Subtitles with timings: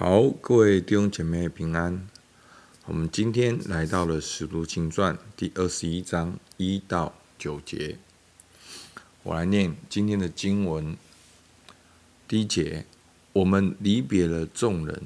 [0.00, 2.06] 好，各位弟兄姐妹平安。
[2.86, 7.98] 我们今天来到了《使徒行传》第二十一章一到九节。
[9.24, 10.96] 我来念今天的经文。
[12.28, 12.86] 第一节，
[13.32, 15.02] 我们离别了众人，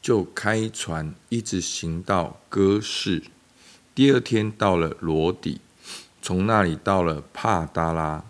[0.00, 3.24] 就开船，一直行到哥市。
[3.94, 5.60] 第二天到了罗底，
[6.22, 8.24] 从那里到了帕达拉，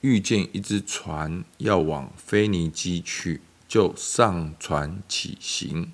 [0.00, 3.42] 遇见一只船要往腓尼基去。
[3.68, 5.92] 就上船起行，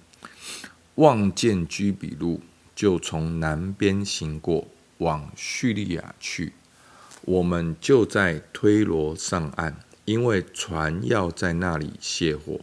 [0.97, 2.41] 望见居比路，
[2.75, 6.53] 就从南边行过，往叙利亚去。
[7.23, 12.61] 我们就在推罗上岸，因为船要在那里卸货。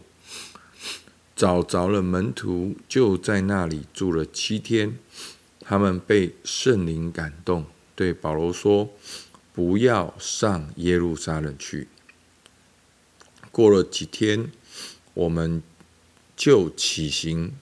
[1.34, 4.96] 找着了门徒，就在那里住了七天。
[5.60, 7.64] 他们被圣灵感动，
[7.94, 8.90] 对保罗说
[9.52, 11.88] ：“不要上耶路撒冷去。”
[13.50, 14.52] 过了几天。
[15.20, 15.62] 我们
[16.34, 17.52] 就起行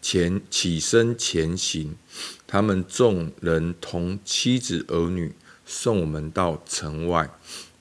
[0.00, 1.96] 前起身前行，
[2.46, 5.34] 他们众人同妻子儿女
[5.66, 7.28] 送我们到城外，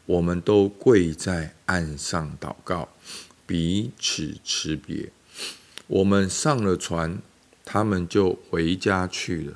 [0.06, 2.90] 我们都跪在岸上祷告，
[3.48, 5.10] 彼此辞别。
[5.88, 7.20] 我们上了船，
[7.64, 9.54] 他们就回家去了。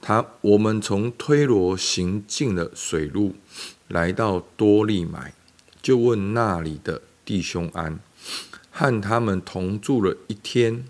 [0.00, 3.34] 他我们从推罗行进了水路，
[3.88, 5.34] 来到多利买，
[5.82, 8.00] 就问那里的弟兄安。
[8.72, 10.84] 和他们同住了一天。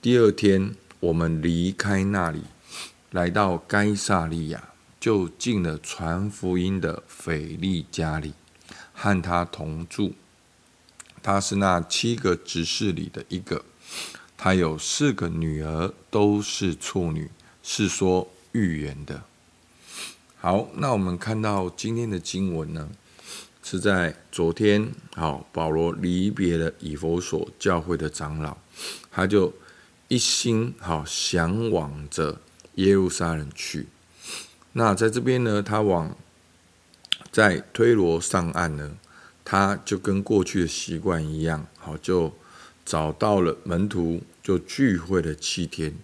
[0.00, 2.44] 第二天，我们离开那里，
[3.10, 8.32] 来到该撒利亚，就进了传福音的腓利家里，
[8.94, 10.14] 和他同住。
[11.22, 13.64] 他是那七个执事里的一个。
[14.38, 17.28] 他有四个女儿，都是处女，
[17.62, 19.24] 是说预言的。
[20.38, 22.88] 好，那我们看到今天的经文呢？
[23.70, 28.56] 是在昨天，好，保罗离别了以弗所教会的长老，
[29.12, 29.54] 他就
[30.08, 32.40] 一心好向往着
[32.74, 33.86] 耶路撒冷去。
[34.72, 36.16] 那在这边呢，他往
[37.30, 38.96] 在推罗上岸呢，
[39.44, 42.34] 他就跟过去的习惯一样，好，就
[42.84, 45.94] 找到了门徒，就聚会了七天。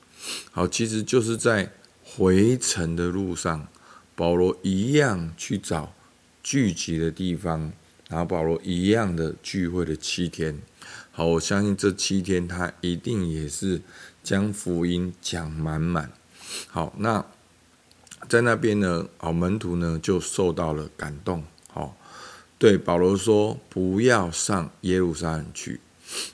[0.52, 1.72] 好，其实就是在
[2.04, 3.66] 回程的路上，
[4.14, 5.92] 保罗一样去找。
[6.46, 7.72] 聚集的地方，
[8.08, 10.56] 然后保罗一样的聚会了七天。
[11.10, 13.82] 好，我相信这七天他一定也是
[14.22, 16.12] 将福音讲满满。
[16.68, 17.26] 好，那
[18.28, 21.42] 在那边呢，好，门徒呢就受到了感动。
[21.66, 21.96] 好，
[22.58, 25.80] 对保罗说：“不要上耶路撒冷去。”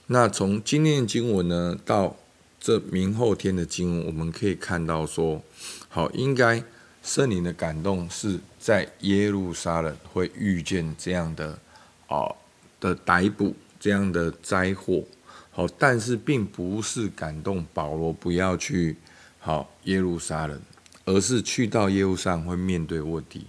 [0.09, 2.19] 那从今天的经文呢，到
[2.61, 5.43] 这明后天的经文，我们可以看到说，
[5.89, 6.63] 好，应该。
[7.03, 11.59] 圣灵的感动是在耶路撒冷会遇见这样的
[12.07, 12.37] 哦
[12.79, 15.03] 的逮捕，这样的灾祸，
[15.51, 18.97] 好，但是并不是感动保罗不要去
[19.41, 20.61] 好耶路撒冷，
[21.05, 23.47] 而是去到耶路撒冷会面对问题，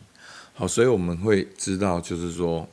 [0.56, 2.68] 好，所以我们会知道，就是说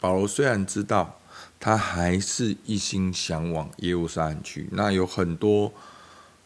[0.00, 1.20] 保罗虽然知道
[1.60, 5.70] 他还是一心想往耶路撒冷去，那有很多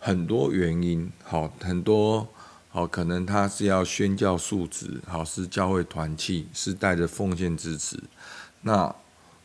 [0.01, 2.29] 很多原因，好，很多。
[2.77, 7.99] 好，可能他是要宣教述职，好，是教会团契，是带着奉献支持。
[8.61, 8.95] 那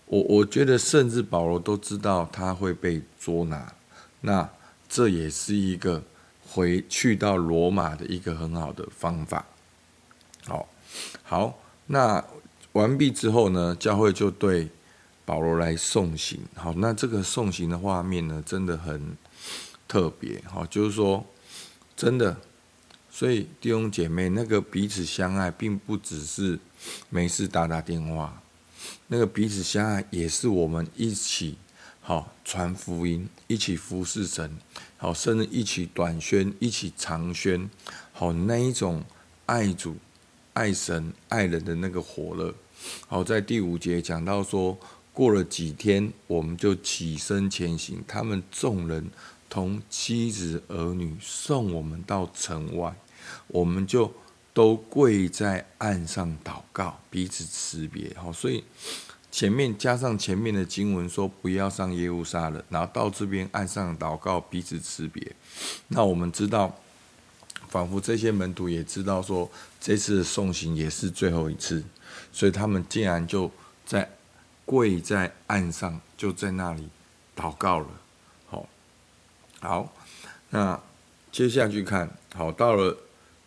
[0.07, 3.73] 我我觉得，甚至保罗都知道他会被捉拿。
[4.19, 4.49] 那
[4.89, 6.03] 这也是一个
[6.45, 9.45] 回去到罗马的一个很好的方法。
[10.43, 10.67] 好，
[11.23, 12.21] 好，那
[12.73, 14.67] 完毕之后呢，教会就对
[15.23, 16.41] 保罗来送行。
[16.53, 19.15] 好，那这个送行的画面呢，真的很
[19.87, 20.43] 特别。
[20.45, 21.25] 好，就是说，
[21.95, 22.35] 真的。
[23.13, 26.57] 所以弟兄姐妹，那个彼此相爱，并不只是
[27.09, 28.41] 没事打打电话，
[29.07, 31.57] 那个彼此相爱，也是我们一起
[31.99, 34.57] 好传福音，一起服侍神，
[34.97, 37.69] 好甚至一起短宣，一起长宣，
[38.13, 39.03] 好那一种
[39.45, 39.97] 爱主、
[40.53, 42.55] 爱神、爱人的那个火热。
[43.07, 44.79] 好，在第五节讲到说，
[45.11, 49.11] 过了几天，我们就起身前行，他们众人。
[49.51, 52.95] 同妻子儿女送我们到城外，
[53.47, 54.09] 我们就
[54.53, 58.15] 都跪在岸上祷告，彼此辞别。
[58.15, 58.63] 好，所以
[59.29, 65.35] 前面加上前面的经文说不要上耶路撒冷，然后到这边岸上祷告，彼此辞别。
[65.89, 66.73] 那我们知道，
[67.67, 69.51] 仿佛这些门徒也知道说
[69.81, 71.83] 这次送行也是最后一次，
[72.31, 73.51] 所以他们竟然就
[73.85, 74.09] 在
[74.63, 76.87] 跪在岸上，就在那里
[77.35, 77.87] 祷告了。
[79.61, 79.93] 好，
[80.49, 80.81] 那
[81.31, 82.97] 接下去看好，到了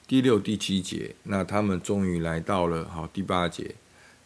[0.06, 3.74] 第六、第七节，那他们终于来到了好第八节，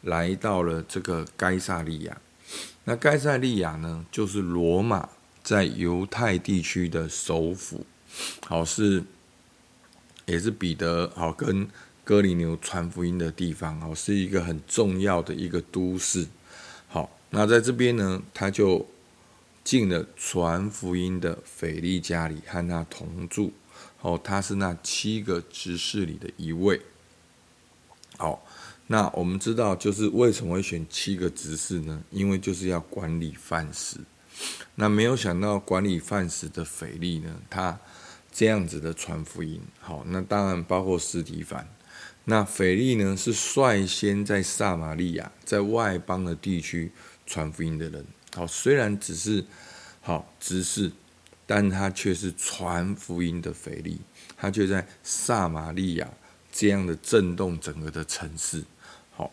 [0.03, 2.19] 来到了这个该撒利亚。
[2.85, 5.09] 那该撒利亚呢，就是罗马
[5.43, 7.87] 在犹太地区的首府，
[8.47, 9.03] 好是
[10.27, 11.67] 也是彼得好跟
[12.05, 16.27] 哥尼流传福音的地方，好是一个很重要的一个都市。
[16.87, 18.87] 好，那在这边呢，他就
[19.69, 23.53] 进了传福音的腓利家里和他同住。
[24.01, 26.81] 哦，他是那七个执事里的一位。
[28.17, 28.43] 好，
[28.87, 32.03] 那我们知道，就是为什么会选七个执事呢？
[32.11, 33.99] 因为就是要管理饭食。
[34.77, 37.79] 那没有想到管理饭食的腓利呢，他
[38.33, 39.61] 这样子的传福音。
[39.81, 41.69] 好，那当然包括斯提凡。
[42.25, 46.91] 那腓利呢，是率先在撒玛利亚，在外邦的地区
[47.27, 48.07] 传福音的人。
[48.39, 49.45] 好，虽然只是
[50.01, 50.93] 好执事。
[51.51, 53.99] 但他却是传福音的腓力，
[54.37, 56.07] 他却在撒玛利亚
[56.53, 58.63] 这样的震动整个的城市。
[59.17, 59.31] 好，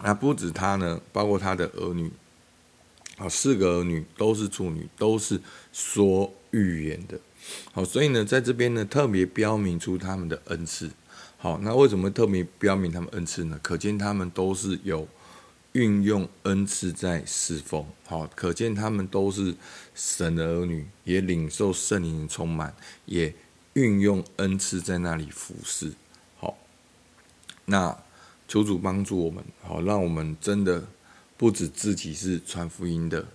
[0.00, 2.08] 那不止他呢，包括他的儿女，
[3.16, 5.40] 好，四个儿女都是处女，都是
[5.72, 7.18] 说预言的。
[7.72, 10.88] 好，所以呢，在这边呢，特别标明出他们的恩赐。
[11.36, 13.58] 好，那为什么特别标明他们恩赐呢？
[13.60, 15.08] 可见他们都是有。
[15.72, 19.54] 运用恩赐在侍奉，好，可见他们都是
[19.94, 22.74] 神的儿女，也领受圣灵的充满，
[23.04, 23.32] 也
[23.74, 25.92] 运用恩赐在那里服侍。
[26.38, 26.56] 好，
[27.66, 27.96] 那
[28.48, 30.88] 求主帮助我们，好，让我们真的
[31.36, 33.28] 不止自己是传福音的，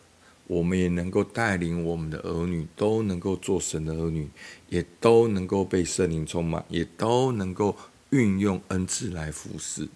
[0.47, 4.27] 我们也能够带领我们的儿女都能够做神的儿女，
[4.69, 7.77] 也都能够被圣灵充满，也都能够
[8.09, 9.87] 运用恩赐来服侍。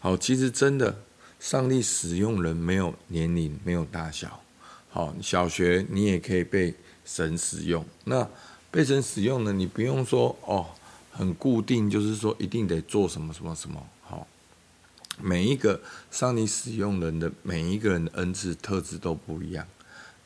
[0.00, 1.04] 好，其实真的。
[1.44, 4.40] 上帝使用人没有年龄，没有大小。
[4.88, 6.74] 好，小学你也可以被
[7.04, 7.84] 神使用。
[8.04, 8.26] 那
[8.70, 9.52] 被神使用呢？
[9.52, 10.64] 你不用说哦，
[11.12, 13.86] 很固定，就是说一定得做什么什么什么。
[14.00, 14.26] 好，
[15.20, 15.78] 每一个
[16.10, 19.66] 上帝使用人的每一个人的恩赐特质都不一样，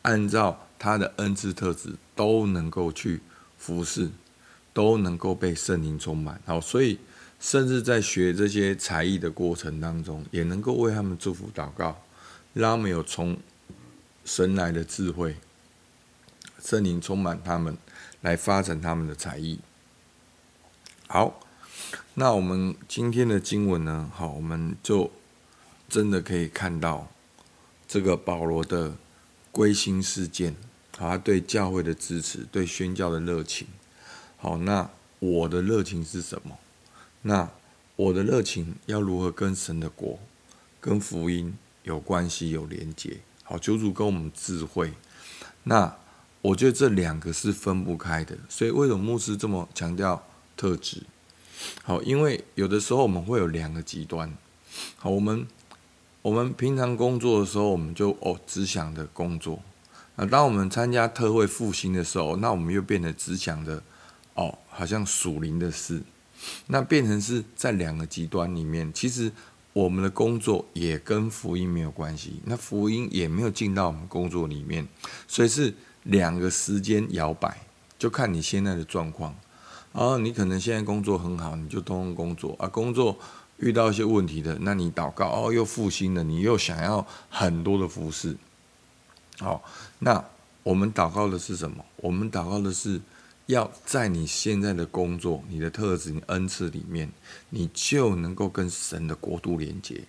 [0.02, 3.20] 按照他的恩赐特质都能够去
[3.58, 4.08] 服侍，
[4.72, 6.40] 都能够被圣灵充满。
[6.46, 6.96] 好，所以。
[7.40, 12.02] 甚至在学这些才艺的过程当中，也能够为他们祝福祷告，
[12.52, 13.36] 让他们有从
[14.24, 15.36] 神来的智慧，
[16.60, 17.78] 圣灵充满他们，
[18.20, 19.60] 来发展他们的才艺。
[21.06, 21.40] 好，
[22.14, 24.10] 那我们今天的经文呢？
[24.14, 25.10] 好，我们就
[25.88, 27.08] 真的可以看到
[27.86, 28.96] 这个保罗的
[29.52, 30.56] 归心似箭，
[30.98, 33.68] 好，他对教会的支持，对宣教的热情。
[34.36, 34.90] 好，那
[35.20, 36.58] 我的热情是什么？
[37.22, 37.50] 那
[37.96, 40.18] 我的热情要如何跟神的国、
[40.80, 43.18] 跟福音有关系、有连结？
[43.42, 44.92] 好，求主跟我们智慧。
[45.64, 45.96] 那
[46.40, 48.36] 我觉得这两个是分不开的。
[48.48, 50.24] 所以为什么牧师这么强调
[50.56, 51.02] 特质？
[51.82, 54.32] 好，因为有的时候我们会有两个极端。
[54.96, 55.46] 好，我们
[56.22, 59.60] 我们平常工作的时候，我们就哦只想着工作。
[60.14, 63.82] 那当我们参加特会复兴的时候，那我们又变得只想着
[64.34, 66.02] 哦，好像属灵的事。
[66.66, 69.32] 那变成是在两个极端里面，其实
[69.72, 74.86] 我们的工作也跟福音没有关系，那福音也没有进到我们工作里面，
[75.26, 75.74] 所以是
[76.04, 77.58] 两个时间摇摆，
[77.98, 79.34] 就看你现在的状况。
[79.92, 83.18] 哦你可能现在工作很好，你就通通工作啊，工作
[83.58, 88.36] 遇到一些问题的，那你祷告哦，又复兴了，你又想要很多的服事。
[89.38, 89.62] 好，
[90.00, 90.24] 那
[90.62, 91.84] 我们祷告的是什么？
[91.96, 93.00] 我们祷告的是。
[93.48, 97.10] 要在你现在的工作、你的特质、你恩赐里面，
[97.48, 100.02] 你就能够跟神的国度连接，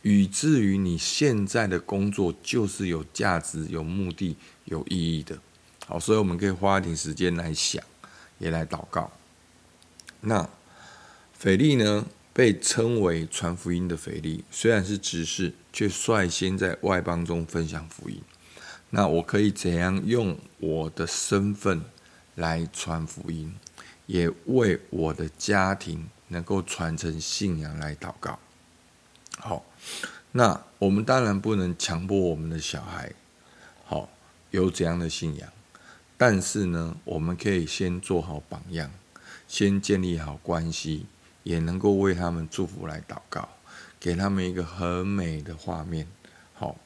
[0.00, 4.34] 以至于你现在的工作就是有价值、有目的、
[4.64, 5.38] 有意义的。
[5.86, 7.84] 好，所以我们可以花一点时间来想，
[8.38, 9.12] 也来祷告。
[10.22, 10.48] 那
[11.38, 18.22] 腓利呢，被称为传福音的腓利，虽然是执事，却率先在外邦中分享福音。
[18.88, 21.82] 那我可以怎样用我的身份？
[22.36, 23.54] 来传福音，
[24.06, 28.38] 也为我的家庭能够传承信仰来祷告。
[29.38, 29.64] 好，
[30.32, 33.12] 那我们当然不能强迫我们的小孩，
[33.84, 34.08] 好
[34.50, 35.48] 有怎样的信仰，
[36.16, 38.90] 但是呢，我们可以先做好榜样，
[39.46, 41.06] 先建立好关系，
[41.42, 43.48] 也能够为他们祝福来祷告，
[43.98, 46.06] 给他们一个很美的画面。
[46.54, 46.76] 好，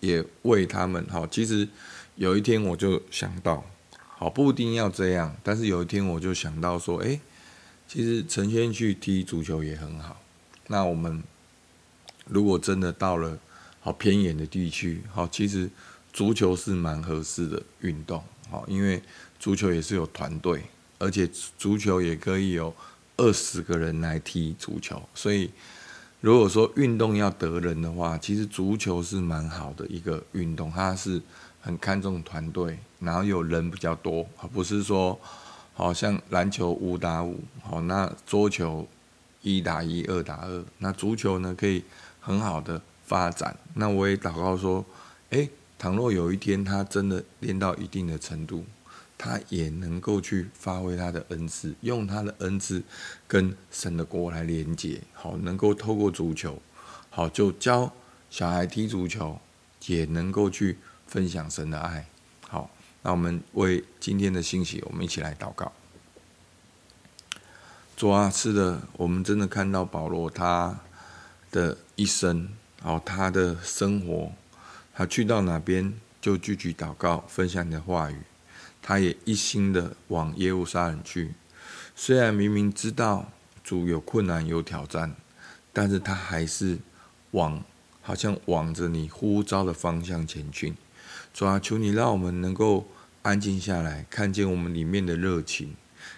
[0.00, 1.26] 也为他们好。
[1.26, 1.68] 其实
[2.14, 3.64] 有一天我就想到。
[4.22, 7.18] 好，不一定要这样，但是有一天我就想到说，哎，
[7.88, 10.22] 其实陈先去踢足球也很好。
[10.68, 11.20] 那我们
[12.26, 13.36] 如果真的到了
[13.80, 15.68] 好偏远的地区，好，其实
[16.12, 19.02] 足球是蛮合适的运动，好，因为
[19.40, 20.62] 足球也是有团队，
[21.00, 22.72] 而且足球也可以有
[23.16, 25.50] 二十个人来踢足球，所以
[26.20, 31.20] 如果说运动要得人的话，其实足球是蛮好的一个运动，它是。
[31.62, 35.18] 很看重团队，然后有人比较多，而不是说
[35.72, 38.86] 好像篮球五打五，好，那桌球
[39.40, 41.84] 一打一、二打二，那足球呢可以
[42.20, 43.56] 很好的发展。
[43.74, 44.84] 那我也祷告说，
[45.30, 48.64] 诶，倘若有一天他真的练到一定的程度，
[49.16, 52.82] 他也能够去发挥他的恩赐，用他的恩赐
[53.28, 56.60] 跟神的国来连接，好，能够透过足球，
[57.08, 57.92] 好，就教
[58.30, 59.38] 小孩踢足球，
[59.86, 60.76] 也能够去
[61.12, 62.06] 分享神的爱。
[62.48, 62.70] 好，
[63.02, 65.70] 那我们为今天的信息，我们一起来祷告。
[67.94, 70.80] 主啊，是的，我们真的看到保罗他
[71.50, 72.48] 的一生，
[72.80, 74.32] 好，他的生活，
[74.94, 78.16] 他去到哪边就聚集祷告，分享你的话语，
[78.80, 81.34] 他也一心的往耶路撒冷去。
[81.94, 83.30] 虽然明明知道
[83.62, 85.14] 主有困难有挑战，
[85.74, 86.78] 但是他还是
[87.32, 87.62] 往，
[88.00, 90.74] 好像往着你呼召的方向前进。
[91.32, 92.86] 主啊，求你让我们能够
[93.22, 95.74] 安静下来，看见我们里面的热情，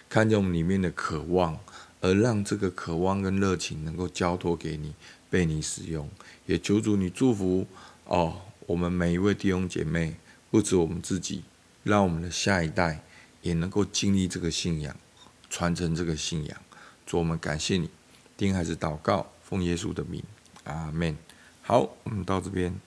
[0.09, 1.59] 看见我们里面的渴望。
[2.01, 4.93] 而让这个渴望跟热情能够交托给你，
[5.27, 6.07] 被你使用，
[6.45, 7.65] 也求主你祝福
[8.03, 10.17] 哦，我们每一位弟兄姐妹，
[10.51, 11.43] 不止我们自己，
[11.81, 13.03] 让我们的下一代
[13.41, 14.95] 也能够经历这个信仰，
[15.49, 16.57] 传承这个信仰。
[17.07, 17.89] 主，我们感谢你，
[18.37, 20.21] 丁孩子祷告，奉耶稣的名，
[20.65, 21.17] 阿门。
[21.63, 22.79] 好，我们到这边。